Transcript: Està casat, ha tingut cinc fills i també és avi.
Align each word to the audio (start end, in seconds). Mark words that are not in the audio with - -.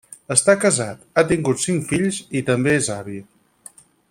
Està 0.35 0.53
casat, 0.63 1.03
ha 1.15 1.25
tingut 1.33 1.61
cinc 1.67 1.87
fills 1.93 2.19
i 2.41 2.45
també 2.51 2.77
és 2.81 2.93
avi. 2.97 3.23